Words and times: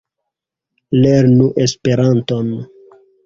Lernu 1.01 1.49
Esperanton! 1.65 2.51